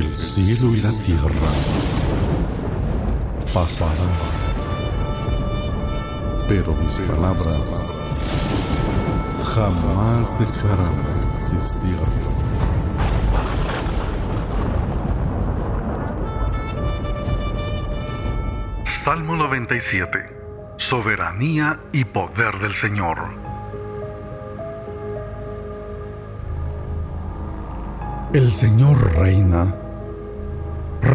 [0.00, 1.52] cielo y la tierra
[3.52, 4.08] pasarán,
[6.48, 7.84] pero mis palabras
[9.44, 12.00] jamás dejarán de existir.
[19.04, 20.74] Salmo 97.
[20.78, 23.18] Soberanía y poder del Señor.
[28.32, 29.81] El Señor reina.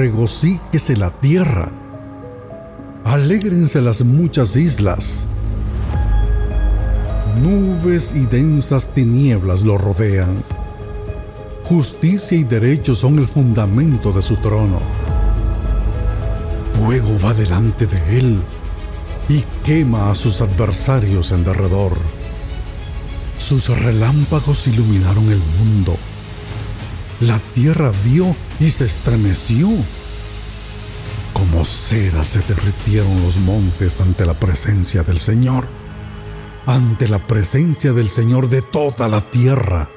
[0.00, 1.70] Regocíjese la tierra.
[3.04, 5.26] Alégrense las muchas islas.
[7.42, 10.42] Nubes y densas tinieblas lo rodean.
[11.64, 14.80] Justicia y derecho son el fundamento de su trono.
[16.72, 18.40] Fuego va delante de él
[19.28, 21.92] y quema a sus adversarios en derredor.
[23.36, 25.98] Sus relámpagos iluminaron el mundo
[27.20, 29.68] la tierra vio y se estremeció.
[31.34, 35.68] Como cera se derritieron los montes ante la presencia del Señor,
[36.66, 39.88] ante la presencia del Señor de toda la tierra.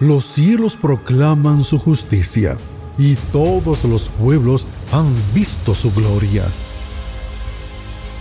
[0.00, 2.56] Los cielos proclaman su justicia
[2.96, 6.44] y todos los pueblos han visto su gloria.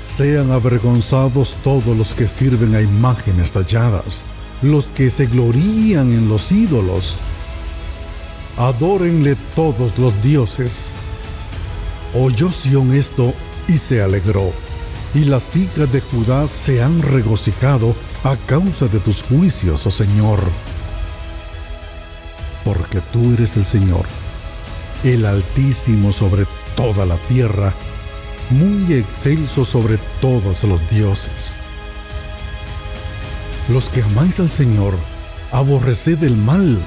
[0.06, 4.26] Sean avergonzados todos los que sirven a imágenes talladas,
[4.62, 7.18] los que se glorían en los ídolos
[8.58, 10.92] adórenle todos los dioses.
[12.14, 13.34] Oyó Sión esto
[13.68, 14.52] y se alegró,
[15.14, 20.40] y las hijas de Judá se han regocijado a causa de tus juicios, oh Señor.
[22.64, 24.06] Porque tú eres el Señor,
[25.04, 26.46] el Altísimo sobre
[26.76, 27.74] toda la tierra,
[28.50, 31.58] muy excelso sobre todos los dioses.
[33.70, 34.94] Los que amáis al Señor,
[35.52, 36.80] aborreced el mal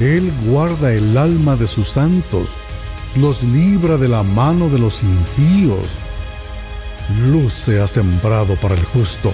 [0.00, 2.48] él guarda el alma de sus santos,
[3.16, 5.86] los libra de la mano de los impíos.
[7.26, 9.32] Luz se ha sembrado para el justo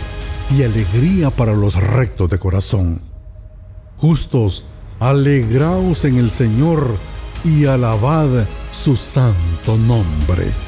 [0.57, 3.01] y alegría para los rectos de corazón.
[3.97, 4.65] Justos,
[5.01, 6.97] alegraos en el Señor
[7.45, 8.29] y alabad
[8.73, 10.68] su santo nombre.